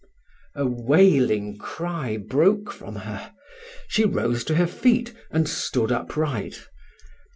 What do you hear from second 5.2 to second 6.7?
and stood upright.